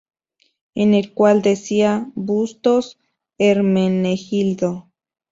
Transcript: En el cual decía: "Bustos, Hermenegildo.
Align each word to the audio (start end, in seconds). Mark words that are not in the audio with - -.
En 0.73 0.95
el 0.95 1.13
cual 1.13 1.43
decía: 1.43 2.09
"Bustos, 2.15 2.97
Hermenegildo. 3.37 4.89